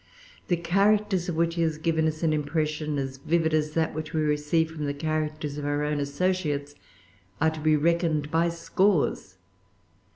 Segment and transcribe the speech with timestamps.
[0.47, 4.13] The characters of which he has given us an impression, as vivid as that which
[4.13, 6.73] we receive from the characters of our own associates,
[7.39, 9.37] are to be reckoned by scores.